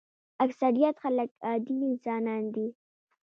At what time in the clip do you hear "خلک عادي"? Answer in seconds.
1.03-1.75